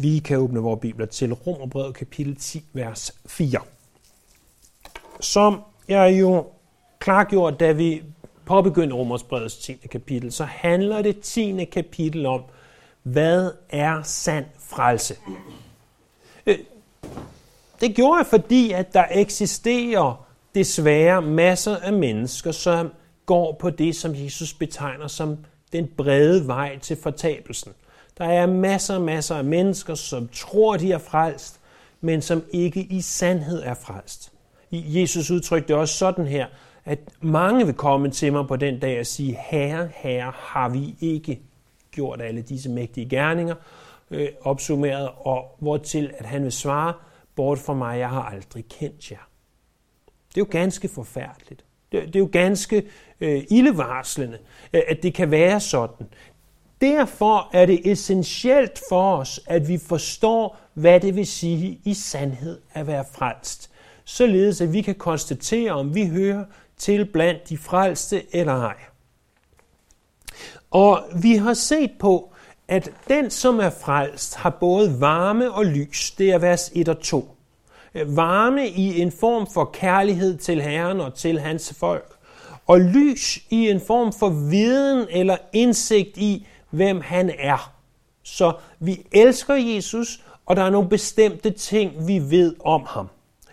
[0.00, 3.60] Vi kan åbne vores bibler til Romerbrevet kapitel 10, vers 4.
[5.20, 6.46] Som jeg jo
[6.98, 8.02] klargjorde, da vi
[8.46, 9.72] påbegyndte Romersbrevets 10.
[9.72, 11.64] kapitel, så handler det 10.
[11.64, 12.42] kapitel om,
[13.02, 15.16] hvad er sand frelse?
[16.46, 16.58] Øh,
[17.80, 22.88] det gjorde jeg, fordi at der eksisterer desværre masser af mennesker, som
[23.26, 25.38] går på det, som Jesus betegner som
[25.72, 27.72] den brede vej til fortabelsen.
[28.20, 31.60] Der er masser og masser af mennesker, som tror, de er frelst,
[32.00, 34.32] men som ikke i sandhed er frelst.
[34.70, 36.46] Jesus udtrykte også sådan her,
[36.84, 40.94] at mange vil komme til mig på den dag og sige, Herre, Herre, har vi
[41.00, 41.40] ikke
[41.90, 43.54] gjort alle disse mægtige gerninger,
[44.10, 46.94] øh, opsummeret, og hvortil at han vil svare,
[47.34, 49.28] bort fra mig, jeg har aldrig kendt jer.
[50.28, 51.64] Det er jo ganske forfærdeligt.
[51.92, 52.86] Det, det er jo ganske
[53.20, 54.38] øh, ildevarslende,
[54.72, 56.06] at det kan være sådan.
[56.80, 62.60] Derfor er det essentielt for os, at vi forstår, hvad det vil sige i sandhed
[62.72, 63.70] at være frelst.
[64.04, 66.44] Således at vi kan konstatere, om vi hører
[66.76, 68.76] til blandt de frelste eller ej.
[70.70, 72.32] Og vi har set på,
[72.68, 76.10] at den, som er frelst, har både varme og lys.
[76.10, 77.36] Det er vers 1 og 2.
[78.06, 82.16] Varme i en form for kærlighed til Herren og til hans folk.
[82.66, 87.72] Og lys i en form for viden eller indsigt i, hvem han er.
[88.22, 93.08] Så vi elsker Jesus, og der er nogle bestemte ting, vi ved om ham.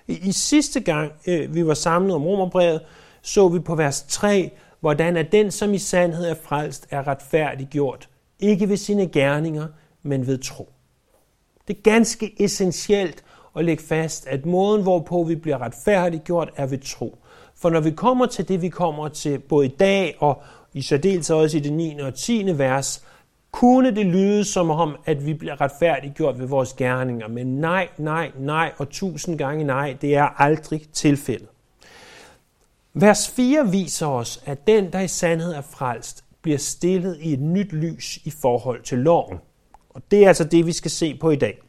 [0.08, 2.82] I, sidste gang, øh, vi var samlet om romerbrevet,
[3.22, 8.10] så vi på vers 3, hvordan er den, som i sandhed er frelst, er retfærdiggjort.
[8.40, 9.68] Ikke ved sine gerninger,
[10.04, 10.70] men ved tro.
[11.68, 13.24] Det er ganske essentielt
[13.56, 17.18] at lægge fast, at måden, hvorpå vi bliver retfærdiggjort, er ved tro.
[17.56, 20.42] For når vi kommer til det, vi kommer til både i dag og
[20.74, 22.00] i særdeleshed også i det 9.
[22.00, 22.58] og 10.
[22.58, 23.04] vers,
[23.52, 27.28] kunne det lyde som om, at vi bliver retfærdiggjort ved vores gerninger.
[27.28, 31.48] Men nej, nej, nej og tusind gange nej, det er aldrig tilfældet.
[32.94, 37.40] Vers 4 viser os, at den, der i sandhed er frelst, bliver stillet i et
[37.40, 39.38] nyt lys i forhold til loven.
[39.90, 41.60] Og det er altså det, vi skal se på i dag.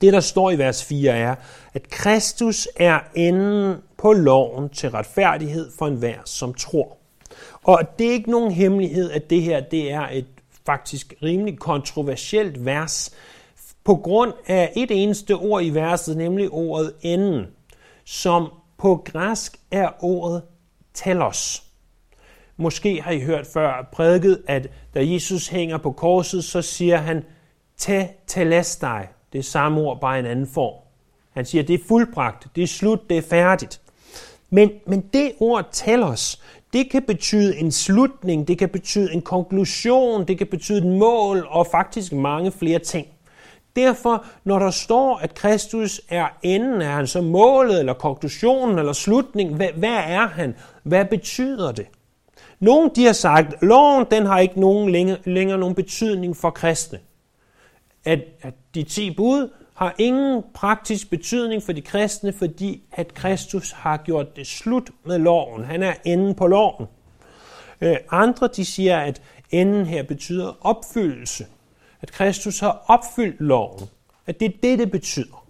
[0.00, 1.34] Det, der står i vers 4, er,
[1.74, 6.96] at Kristus er enden på loven til retfærdighed for enhver, som tror.
[7.62, 10.26] Og det er ikke nogen hemmelighed, at det her det er et
[10.66, 13.14] faktisk rimelig kontroversielt vers,
[13.84, 17.46] på grund af et eneste ord i verset, nemlig ordet enden,
[18.04, 20.42] som på græsk er ordet
[20.94, 21.62] telos.
[22.56, 27.24] Måske har I hørt før prædiket, at da Jesus hænger på korset, så siger han,
[27.76, 29.04] te telestai.
[29.32, 30.82] Det er samme ord, bare en anden form.
[31.30, 33.80] Han siger, det er fuldbragt, det er slut, det er færdigt.
[34.50, 36.42] Men, men det ord telos,
[36.72, 41.46] det kan betyde en slutning, det kan betyde en konklusion, det kan betyde et mål
[41.50, 43.06] og faktisk mange flere ting.
[43.76, 48.92] Derfor, når der står, at Kristus er enden, er han så målet, eller konklusionen, eller
[48.92, 50.54] slutningen, hvad, hvad er han?
[50.82, 51.86] Hvad betyder det?
[52.60, 56.50] Nogle de har sagt, at loven den har ikke nogen længere, længere nogen betydning for
[56.50, 56.98] kristne.
[58.04, 59.48] At, at de ti bud
[59.80, 65.18] har ingen praktisk betydning for de kristne, fordi at Kristus har gjort det slut med
[65.18, 65.64] loven.
[65.64, 66.86] Han er enden på loven.
[67.80, 71.46] Øh, andre de siger, at enden her betyder opfyldelse.
[72.02, 73.88] At Kristus har opfyldt loven.
[74.26, 75.46] At det er det, det betyder.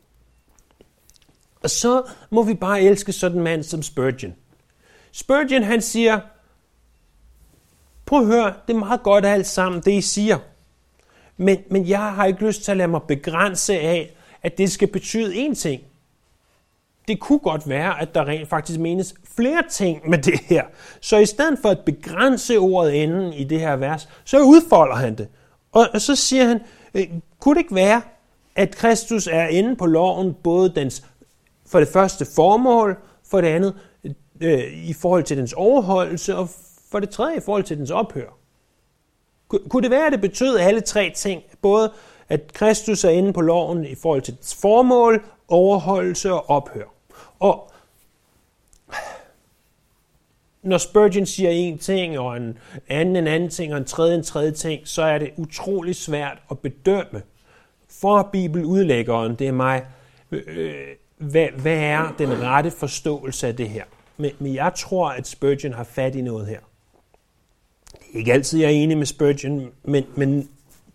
[1.62, 4.34] Og så må vi bare elske sådan en mand som Spurgeon.
[5.12, 6.20] Spurgeon han siger,
[8.06, 10.38] prøv at høre, det er meget godt alt sammen, det I siger.
[11.36, 14.88] Men, men jeg har ikke lyst til at lade mig begrænse af, at det skal
[14.88, 15.82] betyde én ting.
[17.08, 20.64] Det kunne godt være, at der rent faktisk menes flere ting med det her.
[21.00, 25.14] Så i stedet for at begrænse ordet enden i det her vers, så udfolder han
[25.14, 25.28] det.
[25.72, 26.60] Og så siger han,
[26.94, 27.06] øh,
[27.40, 28.02] kunne det ikke være,
[28.56, 31.04] at Kristus er inde på loven, både dens
[31.66, 33.74] for det første formål, for det andet
[34.40, 36.48] øh, i forhold til dens overholdelse, og
[36.90, 38.36] for det tredje i forhold til dens ophør.
[39.48, 41.92] Kunne det være, at det betød alle tre ting, både
[42.30, 46.84] at Kristus er inde på loven i forhold til dets formål, overholdelse og ophør.
[47.38, 47.70] Og
[50.62, 54.22] når Spurgeon siger en ting, og en anden en anden ting, og en tredje en
[54.22, 57.22] tredje ting, så er det utrolig svært at bedømme
[58.00, 59.84] for bibeludlæggeren, det er mig,
[60.30, 60.74] øh,
[61.16, 63.84] hvad, hvad er den rette forståelse af det her.
[64.16, 66.60] Men, men jeg tror, at Spurgeon har fat i noget her.
[67.92, 70.48] Det er ikke altid, jeg er enig med Spurgeon, men, men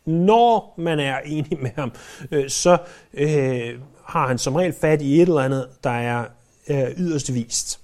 [0.06, 1.92] når man er enig med ham,
[2.32, 2.78] øh, så
[3.14, 6.26] øh, har han som regel fat i et eller andet, der er
[6.70, 7.80] øh, yderst vist.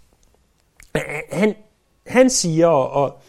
[1.31, 1.55] Han,
[2.07, 3.21] han siger, og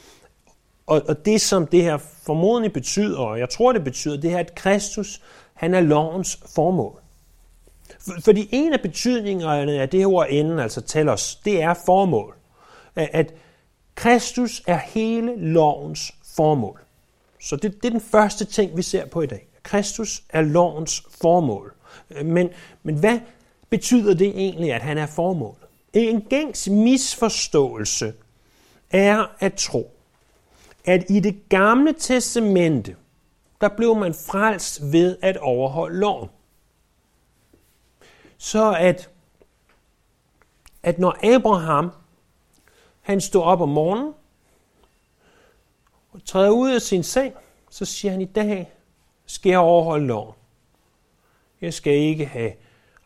[0.86, 4.38] Og, og det, som det her formodentlig betyder, og jeg tror, det betyder, det er,
[4.38, 5.22] at Kristus,
[5.54, 7.00] han er lovens formål.
[8.24, 12.34] Fordi en af betydningerne af det her ord enden, altså telos, det er formål.
[12.96, 13.34] At
[13.94, 16.81] Kristus er hele lovens formål.
[17.42, 19.48] Så det, det er den første ting, vi ser på i dag.
[19.62, 21.74] Kristus er lovens formål.
[22.10, 22.50] Øh, men,
[22.82, 23.20] men hvad
[23.70, 25.62] betyder det egentlig, at han er formålet?
[25.92, 28.14] En gængs misforståelse
[28.90, 29.90] er at tro,
[30.84, 32.96] at i det gamle testamente,
[33.60, 36.28] der blev man frelst ved at overholde loven.
[38.38, 39.10] Så at,
[40.82, 41.90] at når Abraham
[43.00, 44.14] han stod op om morgenen
[46.12, 47.34] og træder ud af sin seng,
[47.70, 48.72] så siger han, i dag
[49.26, 50.34] skal jeg overholde loven.
[51.60, 52.52] Jeg skal ikke have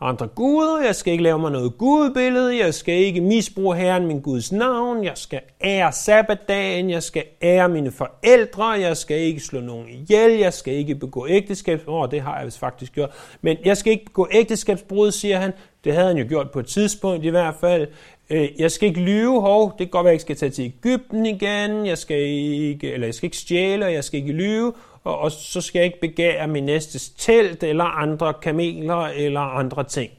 [0.00, 4.20] andre guder, jeg skal ikke lave mig noget gudbillede, jeg skal ikke misbruge Herren min
[4.20, 9.60] Guds navn, jeg skal ære sabbatdagen, jeg skal ære mine forældre, jeg skal ikke slå
[9.60, 13.10] nogen ihjel, jeg skal ikke begå ægteskabsbrud, oh, det har jeg vist faktisk gjort,
[13.40, 15.52] men jeg skal ikke begå ægteskabsbrud, siger han,
[15.84, 17.88] det havde han jo gjort på et tidspunkt i hvert fald,
[18.30, 20.64] øh, jeg skal ikke lyve, hov, det kan godt være, at jeg skal tage til
[20.64, 24.72] Ægypten igen, jeg skal ikke, eller jeg skal ikke stjæle, jeg skal ikke lyve,
[25.04, 29.84] og, og så skal jeg ikke begære min næstes telt, eller andre kameler, eller andre
[29.84, 30.10] ting.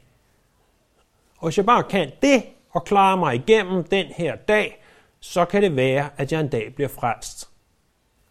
[1.38, 4.82] Og hvis jeg bare kan det, og klare mig igennem den her dag,
[5.20, 7.48] så kan det være, at jeg en dag bliver frelst.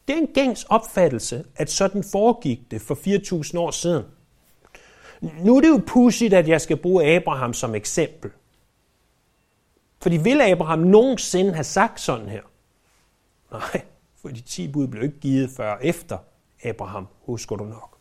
[0.08, 4.04] Det er en gængs opfattelse, at sådan foregik det for 4.000 år siden.
[5.22, 8.32] Nu er det jo pudsigt, at jeg skal bruge Abraham som eksempel.
[10.00, 12.42] Fordi vil Abraham nogensinde have sagt sådan her?
[13.52, 13.82] Nej,
[14.22, 16.18] for de 10 bud blev ikke givet før efter
[16.64, 17.98] Abraham, husker du nok.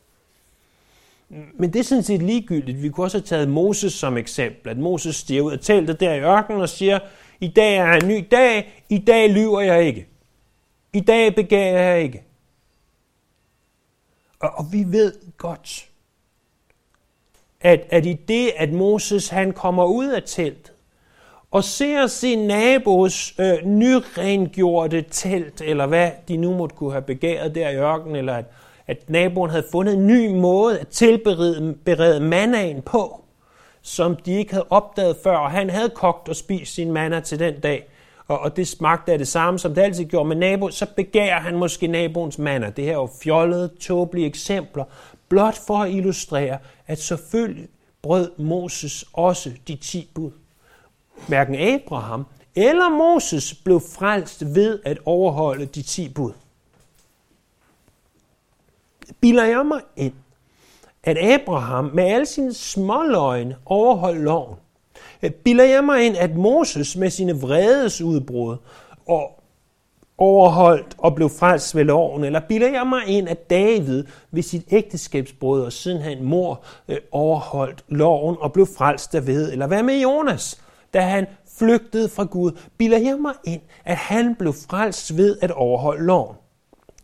[1.29, 2.83] Men det er sådan set ligegyldigt.
[2.83, 4.69] Vi kunne også have taget Moses som eksempel.
[4.69, 6.99] At Moses stiger ud af teltet der i ørkenen og siger,
[7.41, 10.09] i dag er en ny dag, i dag lyver jeg ikke.
[10.93, 12.23] I dag begærer jeg ikke.
[14.41, 15.89] Og, og vi ved godt,
[17.61, 20.73] at, at i det, at Moses han kommer ud af teltet,
[21.57, 27.55] og ser sin nabos øh, nyrengjorte telt, eller hvad de nu måtte kunne have begæret
[27.55, 28.45] der i ørkenen, eller at,
[28.87, 33.25] at naboen havde fundet en ny måde at tilberede berede mannaen på,
[33.83, 37.39] som de ikke havde opdaget før, og han havde kogt og spist sin manna til
[37.39, 37.89] den dag,
[38.29, 41.41] og, og det smagte af det samme, som det altid gjorde med nabo, så begærer
[41.41, 42.71] han måske naboens manna.
[42.71, 44.85] Det her er jo fjollede, tåbelige eksempler,
[45.29, 47.69] blot for at illustrere, at selvfølgelig
[48.03, 50.31] brød Moses også de ti bud.
[51.29, 52.27] Hverken Abraham
[52.57, 56.33] eller Moses blev frelst ved at overholde de ti bud.
[59.21, 60.13] Biler jeg mig ind,
[61.05, 64.57] at Abraham med alle sine småløgne overholdt loven?
[65.45, 68.57] Biler jeg mig ind, at Moses med sine vredesudbrud
[69.09, 69.43] og
[70.19, 72.25] overholdt og blev frelst ved loven?
[72.25, 76.99] Eller biler jeg mig ind, at David ved sit ægteskabsbrud og siden han mor øh,
[77.13, 79.53] overholdt loven og blev frelst derved?
[79.53, 80.63] Eller hvad med Jonas?
[80.95, 81.27] Da han
[81.59, 86.37] flygtede fra Gud, bilder jeg mig ind, at han blev frelst ved at overholde loven.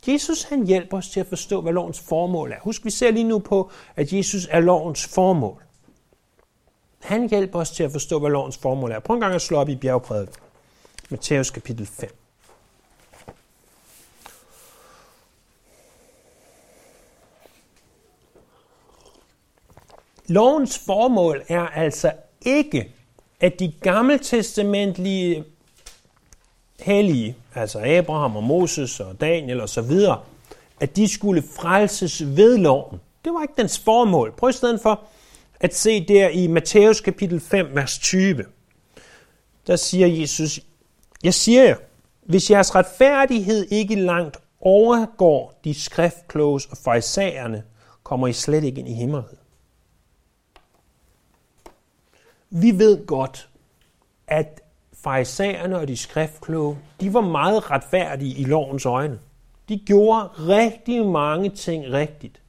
[0.08, 2.56] Jesus han hjælper os til at forstå, hvad lovens formål er.
[2.61, 5.62] Husk, vi ser lige nu på, at Jesus er lovens formål.
[7.00, 8.99] Han hjælper os til at forstå, hvad lovens formål er.
[8.99, 10.31] Prøv en gang at slå op i bjergprædet.
[11.11, 12.11] Matthæus kapitel 5.
[20.26, 22.94] Lovens formål er altså ikke
[23.43, 25.44] at de gammeltestamentlige
[26.81, 30.20] hellige, altså Abraham og Moses og Daniel og så videre,
[30.81, 33.01] at de skulle frelses ved loven.
[33.25, 34.32] Det var ikke dens formål.
[34.37, 35.01] Prøv i stedet for
[35.61, 38.44] at se der i Matthæus kapitel 5, vers 20.
[39.67, 40.61] Der siger Jesus,
[41.25, 41.77] jeg siger jer,
[42.22, 47.63] hvis jeres retfærdighed ikke langt overgår de skriftkloges og fejsagerne,
[48.03, 49.25] kommer I slet ikke ind i himlen.
[52.55, 53.49] Vi ved godt,
[54.27, 54.61] at
[54.93, 59.19] farisæerne og de skriftkloge, de var meget retfærdige i lovens øjne.
[59.69, 62.43] De gjorde rigtig mange ting rigtigt.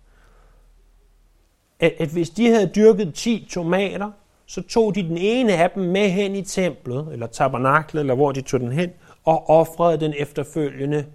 [1.80, 4.12] At, at hvis de havde dyrket 10 tomater,
[4.46, 8.32] så tog de den ene af dem med hen i templet, eller tabernaklet, eller hvor
[8.32, 8.92] de tog den hen,
[9.24, 11.06] og offrede den efterfølgende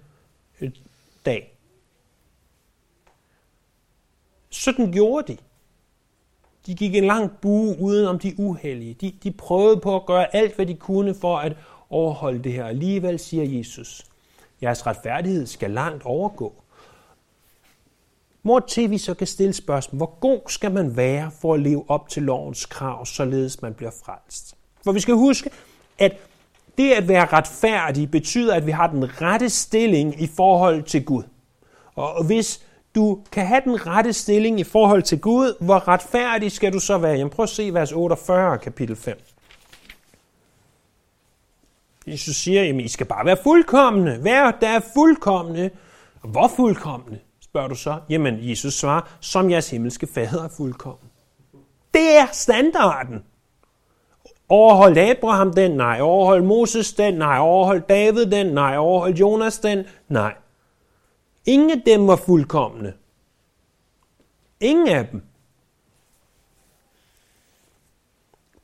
[0.61, 0.71] øh,
[1.25, 1.57] dag.
[4.49, 5.37] Sådan gjorde de.
[6.65, 8.93] De gik en lang bue uden om de uheldige.
[8.93, 11.53] De, de prøvede på at gøre alt, hvad de kunne for at
[11.89, 12.65] overholde det her.
[12.65, 14.05] Alligevel siger Jesus,
[14.61, 16.53] jeres retfærdighed skal langt overgå.
[18.41, 21.85] Hvor til vi så kan stille spørgsmål, hvor god skal man være for at leve
[21.87, 24.55] op til lovens krav, således man bliver frelst?
[24.83, 25.49] For vi skal huske,
[25.97, 26.17] at
[26.77, 31.23] Det at være retfærdig betyder, at vi har den rette stilling i forhold til Gud.
[31.95, 32.65] Og hvis
[32.95, 36.97] du kan have den rette stilling i forhold til Gud, hvor retfærdig skal du så
[36.97, 37.13] være?
[37.13, 39.21] Jamen prøv at se vers 48, kapitel 5.
[42.07, 44.23] Jesus siger, at I skal bare være fuldkommende.
[44.23, 45.69] Vær der er fuldkommende.
[46.23, 47.99] Hvor fuldkommende, spørger du så?
[48.09, 51.09] Jamen, Jesus svarer, som jeres himmelske fader er fuldkommen.
[51.93, 53.23] Det er standarden.
[54.49, 55.71] Overhold Abraham den?
[55.71, 56.01] Nej.
[56.01, 57.13] Overhold Moses den?
[57.13, 57.39] Nej.
[57.39, 58.47] Overhold David den?
[58.47, 58.77] Nej.
[58.77, 59.85] Overhold Jonas den?
[60.07, 60.33] Nej.
[61.49, 62.93] Ingen af dem var fuldkommende.
[64.59, 65.21] Ingen af dem.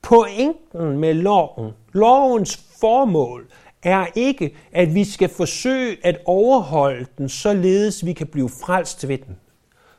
[0.02, 3.50] Pointen med loven, lovens formål,
[3.82, 9.18] er ikke, at vi skal forsøge at overholde den, således vi kan blive frelst ved
[9.18, 9.36] den.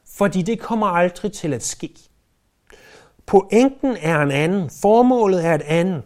[0.06, 1.94] Fordi det kommer aldrig til at ske.
[3.25, 4.70] Pointen er en anden.
[4.82, 6.03] Formålet er et andet.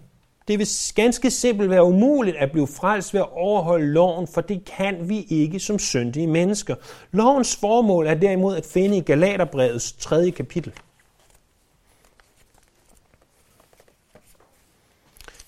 [0.47, 4.65] Det vil ganske simpelt være umuligt at blive frelst ved at overholde loven, for det
[4.65, 6.75] kan vi ikke som syndige mennesker.
[7.11, 10.73] Lovens formål er derimod at finde i Galaterbrevets tredje kapitel.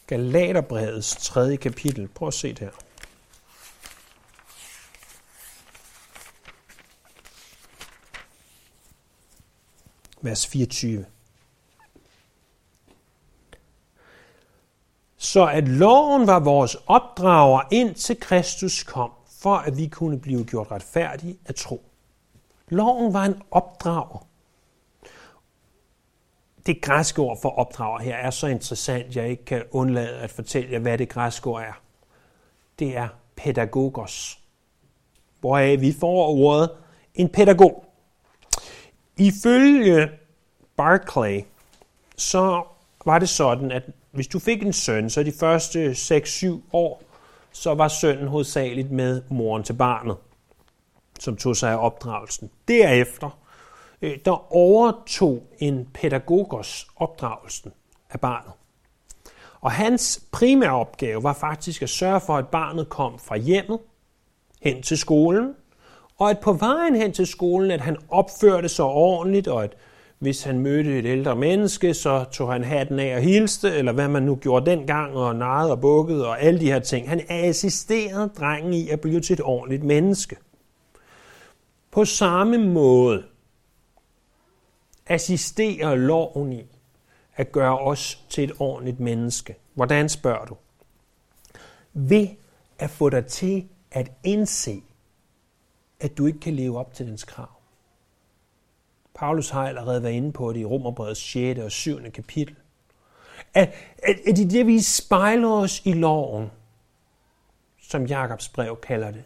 [0.07, 2.07] Galaterbrevets tredje kapitel.
[2.07, 2.69] Prøv at se det her.
[10.21, 11.05] Vers 24.
[15.24, 19.12] Så at loven var vores opdrager ind til Kristus kom,
[19.42, 21.86] for at vi kunne blive gjort retfærdige af tro.
[22.70, 24.27] Loven var en opdrager.
[26.65, 30.72] Det græske ord for opdrager her er så interessant, jeg ikke kan undlade at fortælle
[30.72, 31.82] jer, hvad det græske ord er.
[32.80, 34.39] Det er pædagogos,
[35.39, 36.70] hvoraf vi får ordet
[37.15, 37.86] en pædagog.
[39.18, 40.10] Ifølge
[40.77, 41.42] Barclay,
[42.18, 42.63] så
[43.06, 47.03] var det sådan, at hvis du fik en søn, så de første 6-7 år,
[47.51, 50.17] så var sønnen hovedsageligt med moren til barnet,
[51.20, 52.50] som tog sig af opdragelsen.
[52.67, 53.39] Derefter,
[54.01, 57.72] øh, der overtog en pædagogos opdragelsen
[58.10, 58.51] af barnet.
[59.62, 63.79] Og hans primære opgave var faktisk at sørge for, at barnet kom fra hjemmet
[64.62, 65.55] hen til skolen,
[66.17, 69.75] og at på vejen hen til skolen, at han opførte sig ordentligt, og at
[70.24, 74.08] hvis han mødte et ældre menneske, så tog han hatten af og hilste, eller hvad
[74.08, 77.10] man nu gjorde dengang, og narrede og bukkede og alle de her ting.
[77.10, 80.36] Han assisterede drengen i at blive til et ordentligt menneske.
[81.92, 83.24] På samme måde
[85.08, 86.65] assisterer loven i
[87.36, 89.56] at gøre os til et ordentligt menneske.
[89.74, 90.56] Hvordan spørger du?
[91.94, 92.27] Ved
[92.80, 94.82] at få dig til at indse,
[96.00, 97.52] at du ikke kan leve op til dens krav.
[99.15, 101.60] Paulus har allerede været inde på det i Romerbrevets 6.
[101.60, 102.12] og 7.
[102.12, 102.55] kapitel.
[103.53, 106.51] At, at, at i det, vi spejler os i loven,
[107.82, 109.24] som Jakobs brev kalder det,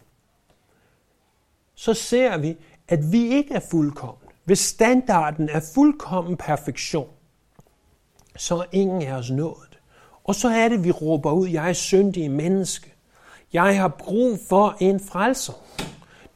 [1.74, 2.56] så ser vi,
[2.88, 4.28] at vi ikke er fuldkommen.
[4.44, 7.08] Hvis standarden er fuldkommen perfektion,
[8.36, 9.78] så er ingen af os nået.
[10.24, 12.94] Og så er det, vi råber ud, jeg er syndig menneske.
[13.52, 15.52] Jeg har brug for en frelser.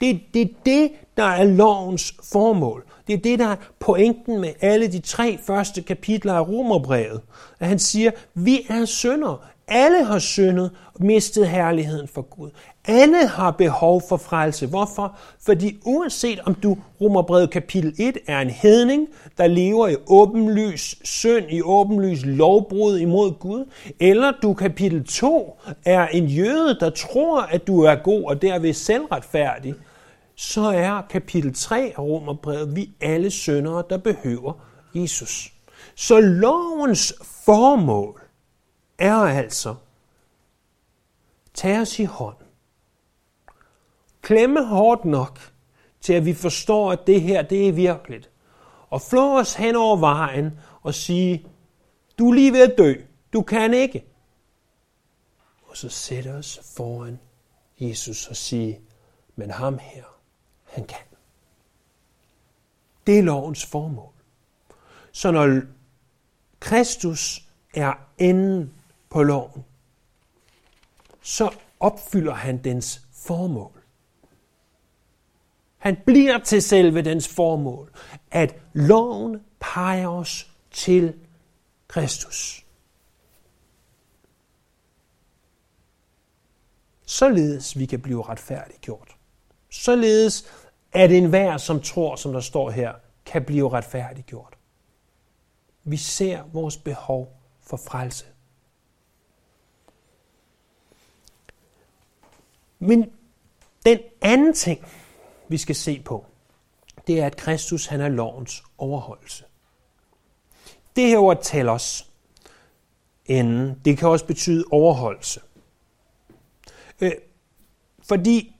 [0.02, 2.84] Det, det er det, der er lovens formål.
[3.06, 7.20] Det er det, der er pointen med alle de tre første kapitler af Romerbrevet.
[7.60, 9.38] At han siger, vi er syndere.
[9.68, 12.50] Alle har syndet og mistet herligheden for Gud.
[12.84, 14.66] Alle har behov for frelse.
[14.66, 15.18] Hvorfor?
[15.40, 21.44] Fordi uanset om du, Romerbrevet kapitel 1, er en hedning, der lever i åbenlys synd,
[21.50, 23.64] i åbenlys lovbrud imod Gud,
[24.00, 28.72] eller du kapitel 2 er en jøde, der tror, at du er god og derved
[28.72, 29.74] selvretfærdig,
[30.34, 34.52] så er kapitel 3 af Romerbrevet, vi alle syndere, der behøver
[34.94, 35.52] Jesus.
[35.94, 38.22] Så lovens formål
[38.98, 39.74] er altså,
[41.54, 42.36] tag os i hånd,
[44.22, 45.52] klemme hårdt nok,
[46.00, 48.30] til at vi forstår, at det her, det er virkeligt,
[48.90, 51.46] og flå os hen over vejen og sige,
[52.18, 52.94] du er lige ved at dø,
[53.32, 54.04] du kan ikke.
[55.62, 57.20] Og så sætte os foran
[57.78, 58.80] Jesus og sige,
[59.36, 60.11] men ham her,
[60.72, 60.98] han kan.
[63.06, 64.12] Det er lovens formål.
[65.12, 65.60] Så når
[66.60, 67.42] Kristus
[67.74, 68.74] er enden
[69.10, 69.64] på loven,
[71.22, 71.50] så
[71.80, 73.82] opfylder han dens formål.
[75.78, 77.92] Han bliver til selve dens formål,
[78.30, 81.14] at loven peger os til
[81.88, 82.66] Kristus.
[87.04, 89.16] Således vi kan blive retfærdiggjort.
[89.70, 90.61] Således
[90.92, 92.92] at enhver, som tror, som der står her,
[93.26, 94.56] kan blive retfærdiggjort.
[95.84, 98.26] Vi ser vores behov for frelse.
[102.78, 103.12] Men
[103.86, 104.86] den anden ting,
[105.48, 106.26] vi skal se på,
[107.06, 109.44] det er, at Kristus han er lovens overholdelse.
[110.96, 112.10] Det her ord os
[113.26, 115.40] enden, det kan også betyde overholdelse.
[117.00, 117.12] Øh,
[118.02, 118.56] fordi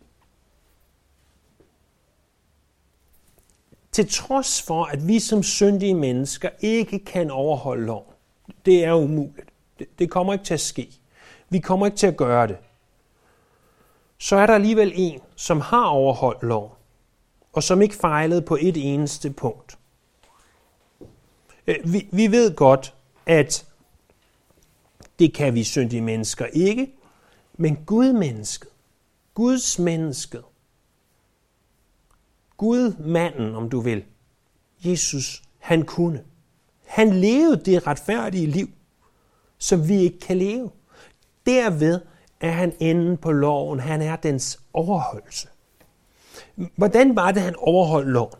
[3.92, 8.14] til trods for, at vi som syndige mennesker ikke kan overholde loven,
[8.66, 9.49] det er umuligt.
[9.78, 10.88] Det, det kommer ikke til at ske.
[11.49, 12.56] Vi kommer ikke til at gøre det.
[14.18, 16.72] Så er der alligevel en, som har overholdt loven,
[17.52, 19.78] og som ikke fejlede på et eneste punkt.
[21.66, 22.94] Øh, vi, vi ved godt,
[23.26, 23.66] at
[25.18, 26.92] det kan vi syndige mennesker ikke,
[27.56, 28.68] men Gud mennesket,
[29.34, 30.42] Guds mennesket,
[32.56, 34.04] Gud manden, om du vil,
[34.85, 36.25] Jesus, han kunne.
[36.87, 38.68] Han levede det retfærdige liv,
[39.59, 40.71] som vi ikke kan leve.
[41.47, 42.00] Derved
[42.40, 43.80] er han enden på loven.
[43.80, 45.49] Han er dens overholdelse.
[46.76, 48.35] Hvordan var det, han overholdt loven?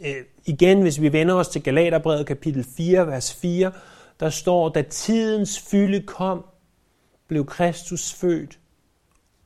[0.00, 3.72] Øh, igen, hvis vi vender os til Galaterbrevet kapitel 4, vers 4,
[4.20, 6.44] der står, da tidens fylde kom,
[7.28, 8.58] blev Kristus født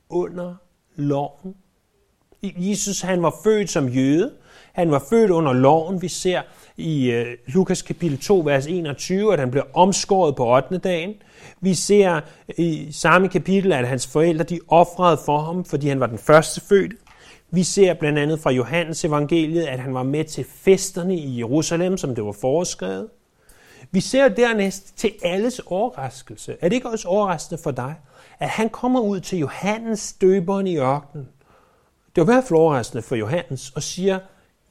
[0.09, 0.55] under
[0.95, 1.55] loven.
[2.43, 4.31] Jesus han var født som jøde.
[4.73, 6.01] Han var født under loven.
[6.01, 6.41] Vi ser
[6.77, 10.77] i uh, Lukas kapitel 2, vers 21, at han blev omskåret på 8.
[10.77, 11.13] dagen.
[11.61, 12.21] Vi ser
[12.57, 16.61] i samme kapitel, at hans forældre de offrede for ham, fordi han var den første
[16.61, 16.95] fødte.
[17.51, 21.97] Vi ser blandt andet fra Johannes evangeliet, at han var med til festerne i Jerusalem,
[21.97, 23.07] som det var foreskrevet.
[23.91, 26.57] Vi ser dernæst til alles overraskelse.
[26.61, 27.95] Er det ikke også overraskende for dig,
[28.39, 31.27] at han kommer ud til Johannes døberen i ørkenen?
[32.15, 34.19] Det var i hvert fald overraskende for Johannes og siger,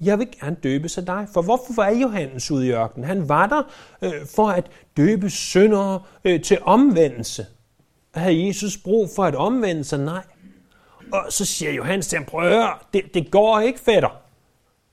[0.01, 1.27] jeg vil gerne døbe sig dig.
[1.35, 3.09] For hvorfor var Johannes ude i ørkenen?
[3.09, 3.63] Han var der
[4.03, 7.47] øh, for at døbe syndere øh, til omvendelse.
[8.15, 9.99] Havde Jesus brug for at omvende sig?
[9.99, 10.25] Nej.
[11.13, 14.29] Og så siger Johannes til ham, prøv at høre, det, det går ikke, fætter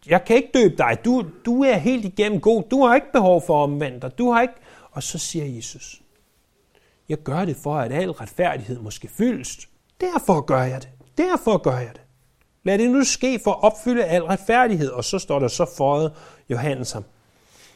[0.05, 0.97] jeg kan ikke døbe dig.
[1.05, 2.63] Du, du er helt igennem god.
[2.63, 4.17] Du har ikke behov for at omvende dig.
[4.17, 4.53] Du har ikke...
[4.91, 6.01] Og så siger Jesus,
[7.09, 9.69] jeg gør det for, at al retfærdighed måske fyldes.
[10.01, 10.89] Derfor gør jeg det.
[11.17, 12.01] Derfor gør jeg det.
[12.65, 14.89] Lad det nu ske for at opfylde al retfærdighed.
[14.89, 16.11] Og så står der så fået
[16.49, 17.03] Johannes ham.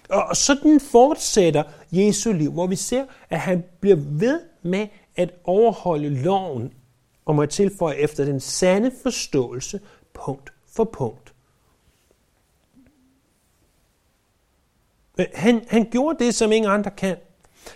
[0.10, 6.10] Og sådan fortsætter Jesu liv, hvor vi ser, at han bliver ved med at overholde
[6.10, 6.74] loven,
[7.26, 9.80] og må tilføje efter den sande forståelse,
[10.14, 11.34] punkt for punkt.
[15.20, 17.18] Øh, han, han gjorde det, som ingen andre kan.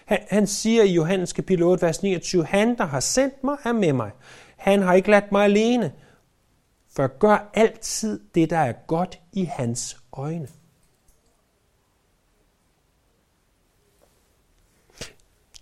[0.06, 3.72] Han, han siger i Johannes kapitel 8, vers 29, Han, der har sendt mig, er
[3.72, 4.12] med mig.
[4.58, 5.92] Han har ikke ladt mig alene,
[6.96, 10.48] for gør altid det, der er godt i hans øjne.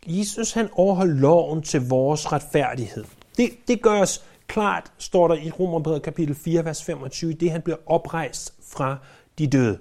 [0.07, 3.05] Jesus han overholder loven til vores retfærdighed.
[3.37, 7.61] Det, det gør os klart, står der i Romerbrevet kapitel 4, vers 25, det han
[7.61, 8.97] bliver oprejst fra
[9.37, 9.79] de døde.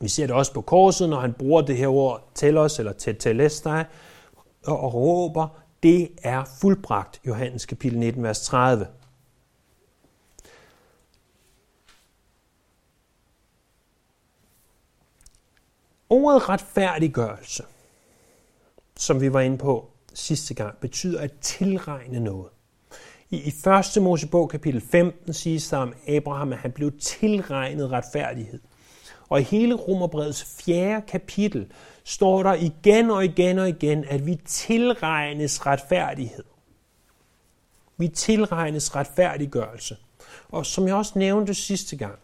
[0.00, 2.92] Vi ser det også på korset, når han bruger det her ord til os, eller
[2.92, 3.84] til telestai,
[4.66, 5.48] og råber,
[5.82, 8.86] det er fuldbragt, Johannes kapitel 19, vers 30.
[16.10, 17.64] Ordet retfærdiggørelse,
[18.96, 22.48] som vi var inde på sidste gang, betyder at tilregne noget.
[23.30, 23.52] I, i
[23.96, 24.02] 1.
[24.02, 28.60] Mosebog kapitel 15 siges der om Abraham, at han blev tilregnet retfærdighed.
[29.28, 31.02] Og i hele Romerbrevets 4.
[31.08, 31.72] kapitel
[32.04, 36.44] står der igen og igen og igen, at vi tilregnes retfærdighed.
[37.96, 39.96] Vi tilregnes retfærdiggørelse.
[40.48, 42.18] Og som jeg også nævnte sidste gang,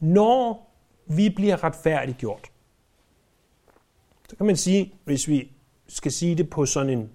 [0.00, 0.70] når
[1.06, 2.49] vi bliver retfærdiggjort,
[4.30, 5.52] så kan man sige, hvis vi
[5.88, 7.10] skal sige det på sådan en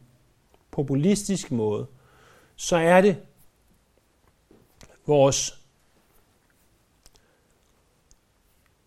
[0.71, 1.87] populistisk måde,
[2.55, 3.17] så er det
[5.05, 5.63] vores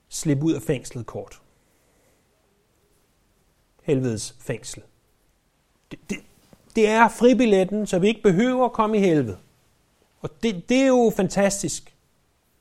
[0.09, 1.43] slippe ud af fængslet kort.
[3.83, 4.83] Helvedes fængsel.
[5.91, 6.19] Det, det,
[6.77, 9.39] det er fribilletten, så vi ikke behøver at komme i helvede.
[10.21, 11.97] Og det, det er jo fantastisk.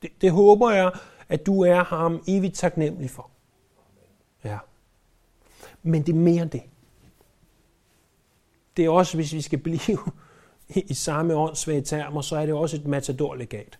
[0.02, 0.92] Det, det håber jeg,
[1.28, 3.30] at du er ham evigt taknemmelig for.
[5.88, 6.62] Men det er mere end det.
[8.76, 9.98] Det er også, hvis vi skal blive
[10.68, 13.78] i, i samme åndssvage termer, så er det også et matadorlegat.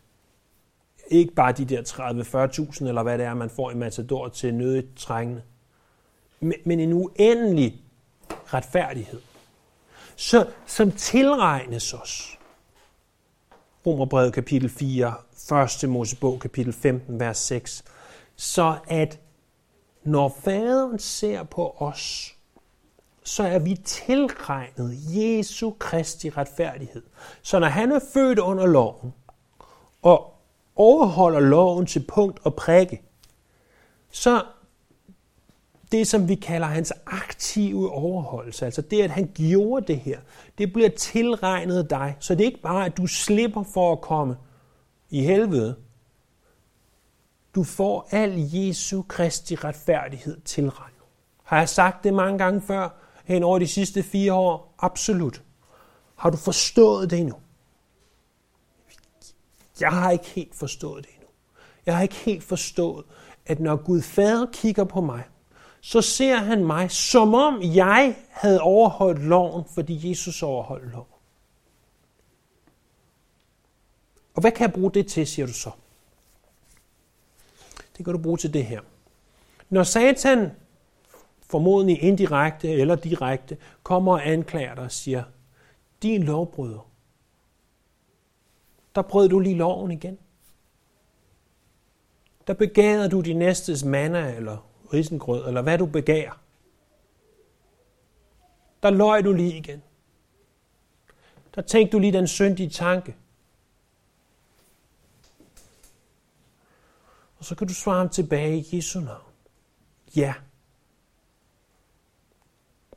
[1.10, 4.96] Ikke bare de der 30-40.000, eller hvad det er, man får i Matador til nødigt
[4.96, 5.42] trængende.
[6.40, 7.82] Men en uendelig
[8.46, 9.20] retfærdighed,
[10.16, 12.38] så, som tilregnes os.
[13.86, 15.14] Romerbrevet kapitel 4,
[15.84, 15.88] 1.
[15.88, 17.84] Mosebog kapitel 15, vers 6.
[18.36, 19.20] Så at
[20.08, 22.34] når faderen ser på os,
[23.24, 27.02] så er vi tilregnet Jesu Kristi retfærdighed.
[27.42, 29.14] Så når han er født under loven
[30.02, 30.34] og
[30.76, 33.02] overholder loven til punkt og prikke,
[34.10, 34.42] så
[35.92, 40.18] det, som vi kalder hans aktive overholdelse, altså det, at han gjorde det her,
[40.58, 42.16] det bliver tilregnet dig.
[42.20, 44.36] Så det er ikke bare, at du slipper for at komme
[45.10, 45.76] i helvede.
[47.54, 51.02] Du får al Jesu Kristi retfærdighed tilregnet.
[51.44, 52.88] Har jeg sagt det mange gange før,
[53.24, 54.74] hen over de sidste fire år?
[54.78, 55.42] Absolut.
[56.16, 57.36] Har du forstået det endnu?
[59.80, 61.28] Jeg har ikke helt forstået det endnu.
[61.86, 63.06] Jeg har ikke helt forstået,
[63.46, 65.24] at når Gud Fader kigger på mig,
[65.80, 71.06] så ser han mig, som om jeg havde overholdt loven, fordi Jesus overholdt loven.
[74.34, 75.70] Og hvad kan jeg bruge det til, siger du så?
[77.98, 78.80] Det kan du bruge til det her.
[79.70, 80.50] Når Satan,
[81.40, 85.22] formodentlig indirekte eller direkte, kommer og anklager dig og siger,
[86.02, 86.90] din lovbryder,
[88.94, 90.18] der brød du lige loven igen.
[92.46, 96.40] Der begærede du din næstes manna eller risengrød, eller hvad du begærer.
[98.82, 99.82] Der løj du lige igen.
[101.54, 103.16] Der tænkte du lige den syndige tanke.
[107.38, 109.32] Og så kan du svare ham tilbage i Jesu navn.
[110.16, 110.34] Ja,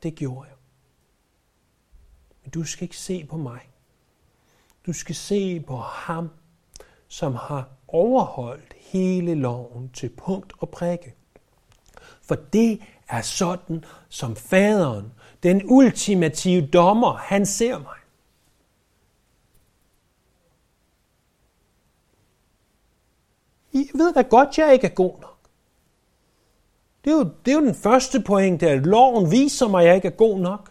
[0.02, 0.56] det gjorde jeg.
[2.42, 3.60] Men du skal ikke se på mig.
[4.86, 6.30] Du skal se på ham,
[7.08, 11.14] som har overholdt hele loven til punkt og prikke.
[12.22, 18.01] For det er sådan, som faderen, den ultimative dommer, han ser mig.
[23.72, 25.38] I ved da godt, jeg ikke er god nok.
[27.04, 29.96] Det er jo, det er jo den første pointe, at loven viser mig, at jeg
[29.96, 30.70] ikke er god nok.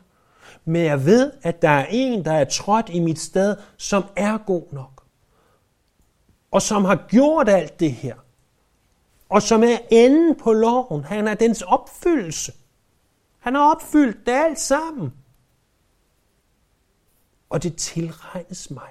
[0.65, 4.37] Men jeg ved, at der er en, der er trådt i mit sted, som er
[4.37, 5.03] god nok.
[6.51, 8.15] Og som har gjort alt det her
[9.31, 11.03] og som er enden på loven.
[11.03, 12.53] Han er dens opfyldelse.
[13.39, 15.13] Han har opfyldt det alt sammen.
[17.49, 18.89] Og det tilregnes mig.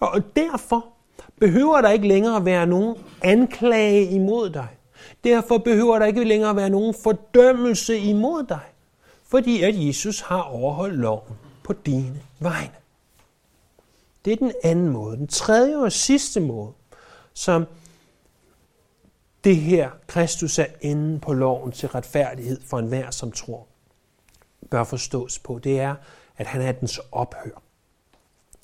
[0.00, 0.91] Og derfor
[1.40, 4.68] behøver der ikke længere være nogen anklage imod dig.
[5.24, 8.60] Derfor behøver der ikke længere være nogen fordømmelse imod dig.
[9.24, 12.74] Fordi at Jesus har overholdt loven på dine vegne.
[14.24, 15.16] Det er den anden måde.
[15.16, 16.72] Den tredje og sidste måde,
[17.34, 17.66] som
[19.44, 23.66] det her, Kristus er enden på loven til retfærdighed for enhver, som tror,
[24.70, 25.94] bør forstås på, det er,
[26.36, 27.62] at han er dens ophør.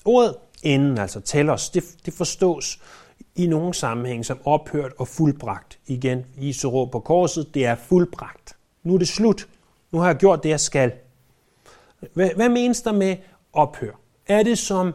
[0.05, 2.79] Ordet enden, altså telos, det, det forstås
[3.35, 5.79] i nogle sammenhæng som ophørt og fuldbragt.
[5.87, 8.55] Igen, Jesu råb på korset, det er fuldbragt.
[8.83, 9.47] Nu er det slut.
[9.91, 10.91] Nu har jeg gjort det, jeg skal.
[12.13, 13.17] Hvad, hvad menes der med
[13.53, 13.91] ophør?
[14.27, 14.93] Er det som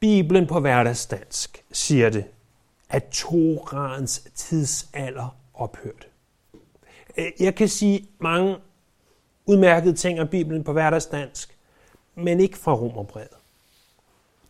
[0.00, 2.24] Bibelen på hverdagsdansk siger det
[2.90, 6.06] at Torans tidsalder ophørte.
[7.40, 8.56] Jeg kan sige mange
[9.46, 11.58] udmærkede ting om Bibelen på hverdagsdansk,
[12.14, 13.39] men ikke fra Romerbrevet.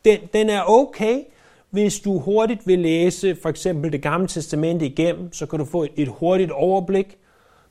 [0.05, 1.23] Den, den er okay,
[1.71, 5.83] hvis du hurtigt vil læse for eksempel det gamle testamente igennem, så kan du få
[5.83, 7.19] et, et hurtigt overblik,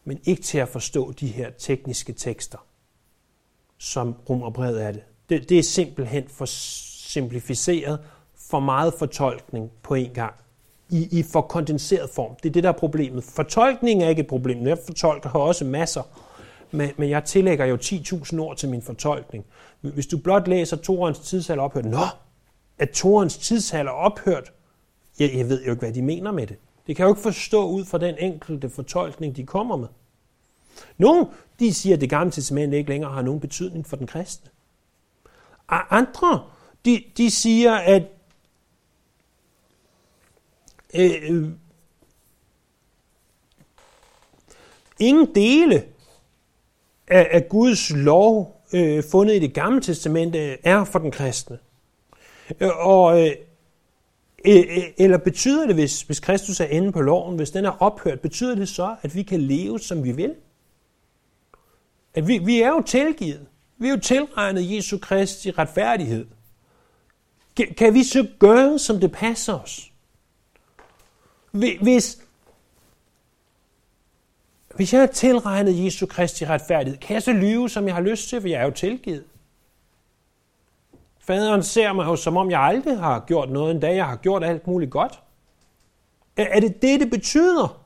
[0.06, 2.58] men ikke til at forstå de her tekniske tekster,
[3.78, 5.04] som Romerbrevet er det.
[5.30, 5.50] det.
[5.50, 6.46] Det er simpelthen for
[7.10, 8.00] simplificeret,
[8.50, 10.34] for meget fortolkning på en gang
[10.90, 12.36] i, i for kondenseret form.
[12.44, 13.24] Det er det, der er problemet.
[13.24, 14.68] Fortolkning er ikke et problem.
[14.68, 16.02] Jeg fortolker har også masser,
[16.72, 19.46] men, men jeg tillægger jo 10.000 ord til min fortolkning.
[19.82, 22.06] Hvis du blot læser Torens tidsalder ophørt, nå,
[22.78, 24.52] at Torens tidsalder ophørt,
[25.20, 26.58] jeg, jeg ved jo ikke, hvad de mener med det.
[26.88, 29.88] Det kan jeg jo ikke forstå ud fra den enkelte fortolkning, de kommer med.
[30.98, 31.28] Nogle,
[31.60, 34.50] de siger, at det gamle testament ikke længere har nogen betydning for den kristne.
[35.70, 36.44] Andre,
[36.86, 38.04] de, de siger, at
[40.94, 41.50] øh, øh
[45.00, 45.86] ingen dele
[47.10, 51.60] af, af Guds lov øh, fundet i det gamle testamente er for den kristne.
[52.60, 53.36] Øh, og, øh,
[54.46, 57.84] øh, øh, eller betyder det, hvis, hvis Kristus er inde på loven, hvis den er
[57.84, 60.36] ophørt, betyder det så, at vi kan leve, som vi vil?
[62.14, 63.46] At vi, vi er jo tilgivet.
[63.78, 66.26] Vi er jo tilregnet Jesu Kristi retfærdighed.
[67.78, 69.92] Kan vi så gøre, som det passer os?
[71.52, 72.22] Hvis,
[74.80, 78.30] hvis jeg har tilregnet Jesu Kristi retfærdighed, kan jeg så lyve, som jeg har lyst
[78.30, 79.26] til, for jeg er jo tilgivet.
[81.20, 84.44] Faderen ser mig jo, som om jeg aldrig har gjort noget, endda jeg har gjort
[84.44, 85.24] alt muligt godt.
[86.36, 87.86] Er det det, det betyder?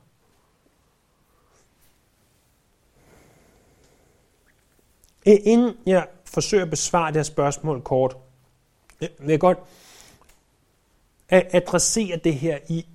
[5.26, 8.18] Inden jeg forsøger at besvare det her spørgsmål kort,
[9.00, 9.58] vil jeg godt
[11.30, 12.86] adressere det her i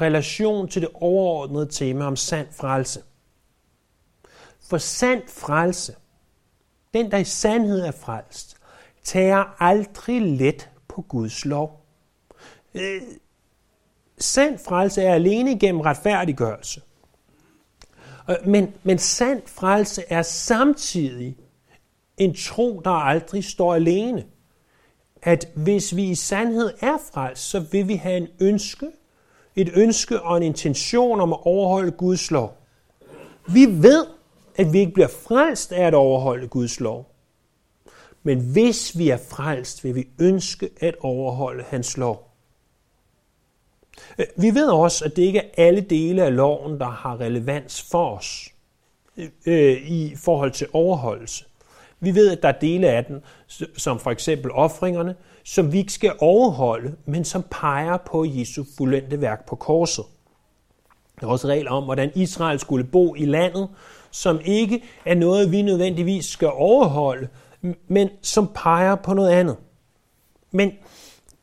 [0.00, 3.02] relation til det overordnede tema om sand frelse.
[4.68, 5.94] For sand frelse,
[6.94, 8.56] den der i sandhed er frelst,
[9.04, 11.86] tager aldrig let på Guds lov.
[12.74, 13.02] Øh,
[14.18, 16.80] sand frelse er alene gennem retfærdiggørelse.
[18.30, 21.36] Øh, men, men sand frelse er samtidig
[22.16, 24.24] en tro, der aldrig står alene.
[25.22, 28.90] At hvis vi i sandhed er frelst, så vil vi have en ønske,
[29.56, 32.56] et ønske og en intention om at overholde Guds lov.
[33.48, 34.06] Vi ved,
[34.56, 37.12] at vi ikke bliver frelst af at overholde Guds lov.
[38.22, 42.30] Men hvis vi er frelst, vil vi ønske at overholde hans lov.
[44.18, 47.82] Øh, vi ved også, at det ikke er alle dele af loven, der har relevans
[47.82, 48.52] for os
[49.46, 51.44] øh, i forhold til overholdelse.
[52.00, 53.22] Vi ved, at der er dele af den,
[53.76, 55.14] som for eksempel offringerne,
[55.46, 60.04] som vi ikke skal overholde, men som peger på Jesu fuldendte værk på korset.
[61.20, 63.68] Der er også regler om, hvordan Israel skulle bo i landet,
[64.10, 67.28] som ikke er noget, vi nødvendigvis skal overholde,
[67.88, 69.56] men som peger på noget andet.
[70.50, 70.72] Men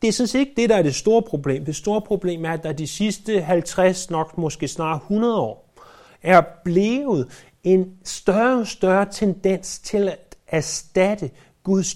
[0.02, 1.64] det er sådan set ikke det, der er det store problem.
[1.64, 5.74] Det store problem er, at der de sidste 50, nok måske snart 100 år,
[6.22, 7.28] er blevet
[7.64, 11.30] en større og større tendens til at erstatte
[11.64, 11.94] Guds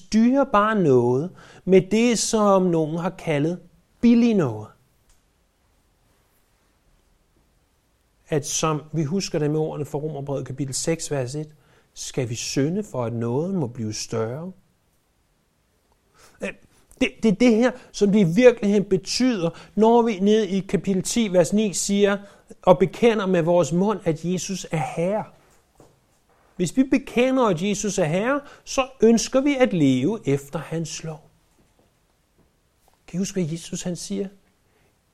[0.52, 1.30] bare noget
[1.64, 3.60] med det, som nogen har kaldet
[4.00, 4.66] billig noget.
[8.28, 11.54] At som vi husker det med ordene fra Romerbrevet kapitel 6, vers 1,
[11.94, 14.52] skal vi synde for, at noget må blive større?
[16.42, 16.52] Øh,
[17.00, 21.02] det, det er det her, som det i virkeligheden betyder, når vi ned i kapitel
[21.02, 22.18] 10, vers 9 siger
[22.62, 25.24] og bekender med vores mund, at Jesus er Herre.
[26.58, 31.30] Hvis vi bekender, at Jesus er Herre, så ønsker vi at leve efter hans lov.
[33.06, 34.28] Kan I huske, hvad Jesus han siger?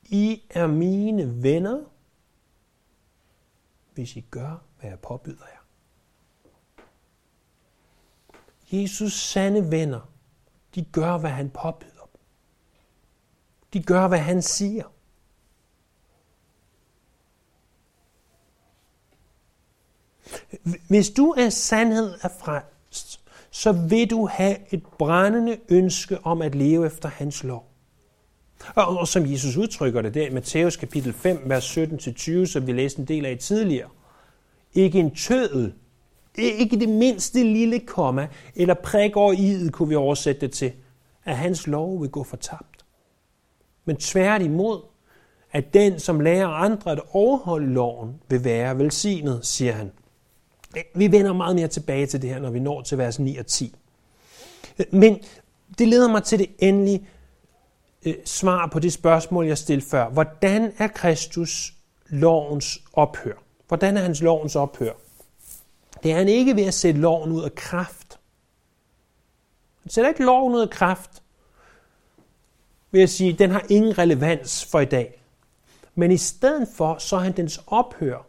[0.02, 1.84] I er mine venner,
[3.94, 5.60] hvis I gør, hvad jeg påbyder jer.
[8.72, 10.12] Jesus sande venner,
[10.74, 12.08] de gør, hvad han påbyder.
[13.72, 14.93] De gør, hvad han siger.
[20.88, 26.54] Hvis du er sandhed af frelst, så vil du have et brændende ønske om at
[26.54, 27.70] leve efter hans lov.
[28.74, 32.72] Og, og som Jesus udtrykker det der i Matthæus kapitel 5, vers 17-20, som vi
[32.72, 33.88] læste en del af tidligere.
[34.74, 35.72] Ikke en tødel,
[36.38, 40.72] ikke det mindste lille komma, eller prik over i'et, kunne vi oversætte det til,
[41.24, 42.84] at hans lov vil gå fortabt.
[43.84, 44.80] Men tværtimod,
[45.52, 49.92] at den, som lærer andre at overholde loven, vil være velsignet, siger han.
[50.94, 53.46] Vi vender meget mere tilbage til det her, når vi når til vers 9 og
[53.46, 53.74] 10.
[54.90, 55.20] Men
[55.78, 57.06] det leder mig til det endelige
[58.04, 60.08] øh, svar på det spørgsmål, jeg stillede før.
[60.08, 61.74] Hvordan er Kristus
[62.06, 63.34] lovens ophør?
[63.68, 64.92] Hvordan er hans lovens ophør?
[66.02, 68.18] Det er han ikke ved at sætte loven ud af kraft.
[69.82, 71.22] Han sætter ikke loven ud af kraft
[72.90, 75.20] ved at sige, at den har ingen relevans for i dag.
[75.94, 78.26] Men i stedet for, så er han dens ophør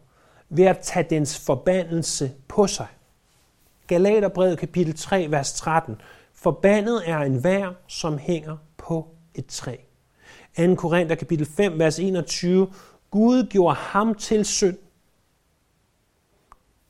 [0.48, 2.86] ved at tage dens forbandelse på sig.
[3.86, 6.00] Galaterbrevet kapitel 3, vers 13.
[6.34, 9.76] Forbandet er en vær, som hænger på et træ.
[10.56, 10.74] 2.
[10.74, 12.72] Korinther kapitel 5, vers 21.
[13.10, 14.76] Gud gjorde ham til synd.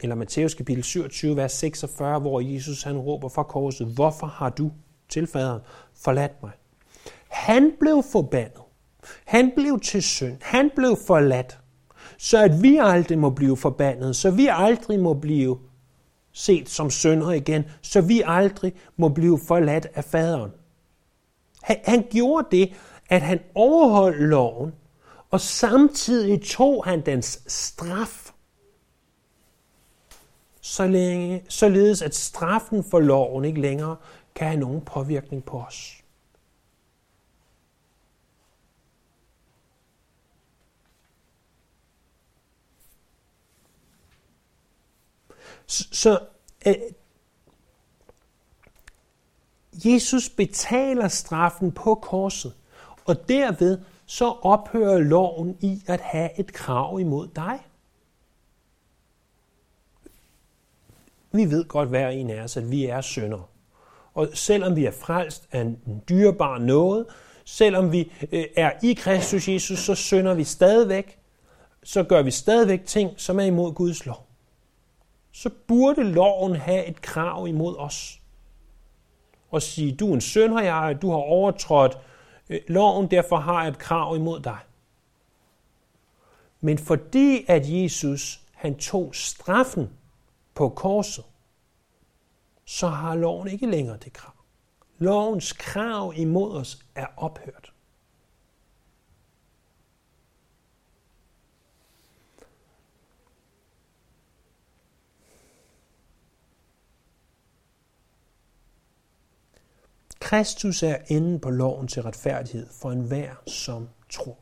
[0.00, 4.72] Eller Matthæus kapitel 27, vers 46, hvor Jesus han råber fra korset, Hvorfor har du
[5.08, 5.60] til faderen
[5.94, 6.52] forladt mig?
[7.28, 8.60] Han blev forbandet.
[9.24, 10.36] Han blev til synd.
[10.40, 11.58] Han blev forladt
[12.18, 15.58] så at vi aldrig må blive forbandet, så vi aldrig må blive
[16.32, 20.50] set som sønder igen, så vi aldrig må blive forladt af faderen.
[21.62, 22.72] Han, han gjorde det,
[23.08, 24.72] at han overholdt loven,
[25.30, 28.32] og samtidig tog han dens straf,
[30.60, 33.96] så længe, således at straffen for loven ikke længere
[34.34, 35.95] kan have nogen påvirkning på os.
[45.66, 46.18] Så
[46.66, 46.74] øh,
[49.84, 52.54] Jesus betaler straffen på korset,
[53.04, 57.66] og derved så ophører loven i at have et krav imod dig.
[61.32, 63.50] Vi ved godt hver en af os, at vi er synder.
[64.14, 67.06] Og selvom vi er frelst af en dyrebar noget,
[67.44, 71.18] selvom vi øh, er i Kristus Jesus, så synder vi stadigvæk.
[71.82, 74.25] Så gør vi stadigvæk ting, som er imod Guds lov
[75.36, 78.20] så burde loven have et krav imod os.
[79.50, 81.98] Og sige, du er en søn, jeg, du har overtrådt
[82.48, 84.58] øh, loven, derfor har jeg et krav imod dig.
[86.60, 89.90] Men fordi at Jesus han tog straffen
[90.54, 91.24] på korset,
[92.64, 94.34] så har loven ikke længere det krav.
[94.98, 97.65] Lovens krav imod os er ophørt.
[110.26, 114.38] Kristus er enden på loven til retfærdighed for enhver, som tror.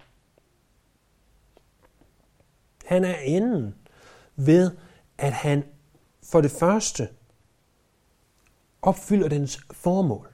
[2.84, 3.74] Han er enden
[4.36, 4.70] ved,
[5.18, 5.64] at han
[6.22, 7.08] for det første
[8.82, 10.32] opfylder dens formål.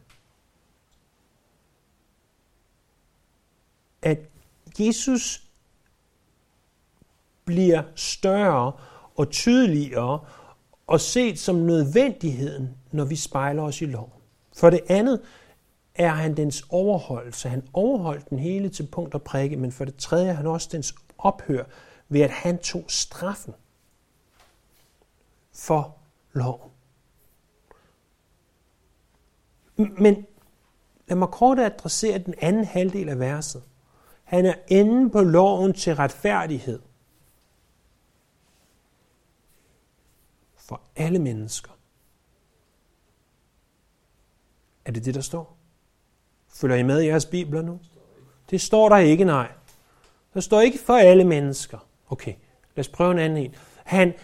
[4.02, 4.18] At
[4.78, 5.50] Jesus
[7.44, 8.72] bliver større
[9.16, 10.24] og tydeligere
[10.86, 14.12] og set som nødvendigheden, når vi spejler os i loven.
[14.56, 15.22] For det andet
[16.00, 17.48] er han dens overholdelse.
[17.48, 20.68] Han overholdt den hele til punkt og prikke, men for det tredje er han også
[20.72, 21.64] dens ophør
[22.08, 23.54] ved, at han tog straffen
[25.52, 25.96] for
[26.32, 26.70] loven.
[29.76, 30.26] Men
[31.08, 33.62] lad mig kort adressere den anden halvdel af verset.
[34.24, 36.80] Han er enden på loven til retfærdighed
[40.56, 41.70] for alle mennesker.
[44.84, 45.59] Er det det, der står?
[46.54, 47.80] Følger I med i jeres bibler nu?
[48.50, 49.48] Det står der ikke, nej.
[50.34, 51.78] Der står ikke for alle mennesker.
[52.10, 52.34] Okay,
[52.76, 53.54] lad os prøve en anden en.
[53.84, 54.14] Han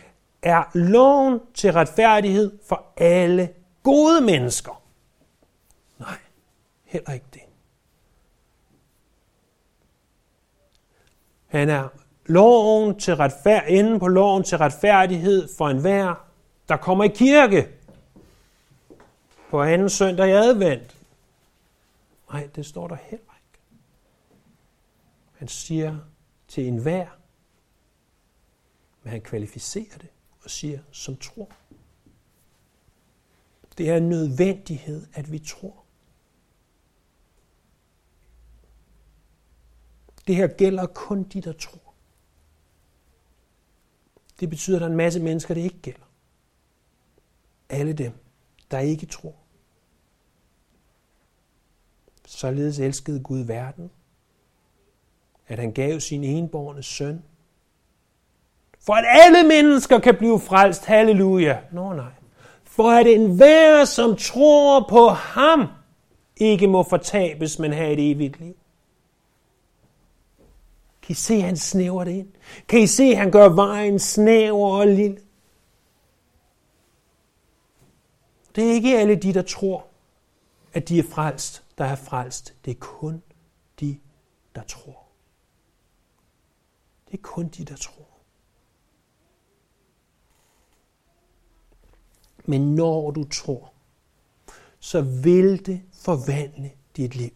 [0.43, 3.49] er loven til retfærdighed for alle
[3.83, 4.83] gode mennesker.
[5.99, 6.19] Nej,
[6.85, 7.41] heller ikke det.
[11.47, 11.89] Han er
[12.27, 16.27] loven til retfærd, inden på loven til retfærdighed for enhver,
[16.69, 17.69] der kommer i kirke
[19.51, 20.96] på anden søndag i advent.
[22.29, 23.61] Nej, det står der heller ikke.
[25.33, 25.99] Han siger
[26.49, 27.09] til enhver,
[29.03, 30.09] men han kvalificerer det
[30.43, 31.51] og siger, som tror.
[33.79, 35.85] Det er en nødvendighed, at vi tror.
[40.27, 41.95] Det her gælder kun de, der tror.
[44.41, 46.07] Det betyder, at der er en masse mennesker, det ikke gælder.
[47.69, 48.13] Alle dem,
[48.71, 49.46] der ikke tror.
[52.27, 53.91] Således elskede Gud verden,
[55.49, 57.23] at han gav sin enborne søn,
[58.81, 60.85] for at alle mennesker kan blive frelst.
[60.85, 61.59] Halleluja.
[61.73, 62.13] Nå nej.
[62.65, 65.67] For at enhver, som tror på ham,
[66.37, 68.57] ikke må fortabes, men have et evigt liv.
[71.03, 72.29] Kan I se, at han snæver det ind?
[72.69, 75.19] Kan I se, at han gør vejen snæver og lille?
[78.57, 79.87] Det er ikke alle de, der tror,
[80.73, 82.55] at de er frelst, der er frelst.
[82.65, 83.23] Det er kun
[83.81, 83.99] de,
[84.55, 85.07] der tror.
[87.07, 88.07] Det er kun de, der tror.
[92.45, 93.73] Men når du tror,
[94.81, 97.33] så vil det forvandle dit liv.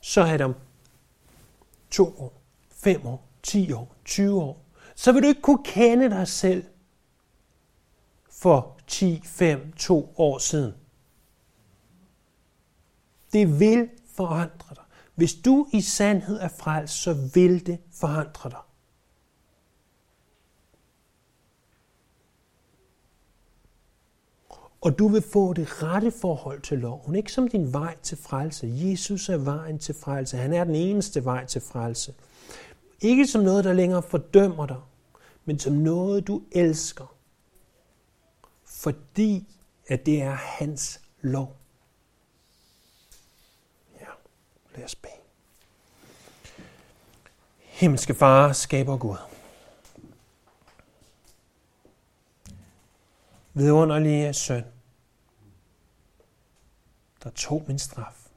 [0.00, 0.54] Så er det om
[1.90, 2.32] to år,
[2.70, 4.62] fem år, 10 år, 20 år,
[4.94, 6.64] så vil du ikke kunne kende dig selv
[8.30, 10.74] for 10, 5, 2 år siden.
[13.36, 14.84] Det vil forandre dig.
[15.14, 18.58] Hvis du i sandhed er frelst, så vil det forandre dig.
[24.80, 28.72] Og du vil få det rette forhold til loven, ikke som din vej til frelse.
[28.74, 30.36] Jesus er vejen til frelse.
[30.36, 32.14] Han er den eneste vej til frelse.
[33.00, 34.80] Ikke som noget, der længere fordømmer dig,
[35.44, 37.14] men som noget, du elsker.
[38.64, 39.48] Fordi
[39.88, 41.56] at det er hans lov.
[44.00, 44.06] Ja,
[44.76, 45.12] lad os bede.
[47.58, 49.16] Himmelske Far, skaber Gud.
[53.54, 54.64] Vidunderlige søn,
[57.22, 58.28] der tog min straf.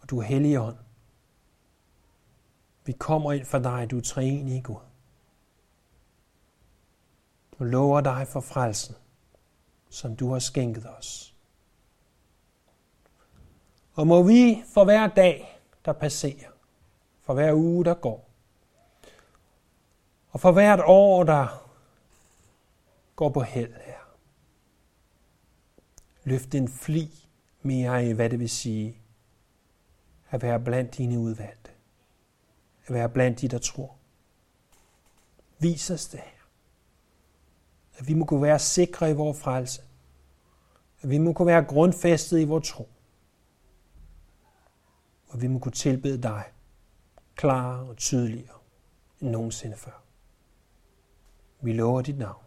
[0.00, 0.76] Og du er hellig ånd.
[2.84, 4.02] Vi kommer ind for dig, du er
[4.48, 4.80] i Gud.
[7.58, 8.94] Og lover dig for frelsen,
[9.90, 11.33] som du har skænket os.
[13.94, 16.50] Og må vi for hver dag, der passerer,
[17.20, 18.30] for hver uge, der går,
[20.30, 21.70] og for hvert år, der
[23.16, 23.98] går på held her,
[26.24, 27.28] løfte en fli
[27.62, 28.98] mere i, hvad det vil sige
[30.30, 31.70] at være blandt dine udvalgte.
[32.86, 33.96] At være blandt de, der tror.
[35.58, 36.46] Vis os det her.
[37.98, 39.82] At vi må kunne være sikre i vores frelse.
[41.02, 42.88] At vi må kunne være grundfæstet i vores tro.
[45.34, 46.44] Og vi må kunne tilbede dig
[47.34, 48.58] klarere og tydeligere
[49.20, 50.02] end nogensinde før.
[51.60, 52.44] Vi lover dit navn.